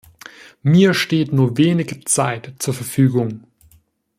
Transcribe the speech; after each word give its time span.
Mir 0.63 0.95
steht 0.95 1.31
nur 1.31 1.59
wenig 1.59 2.07
Zeit 2.07 2.53
zur 2.57 2.73
Verfügung. 2.73 3.43